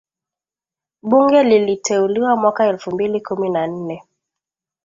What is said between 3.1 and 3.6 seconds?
kumi